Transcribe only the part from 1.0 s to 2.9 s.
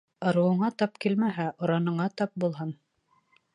килмәһә, ораныңа тап булһын.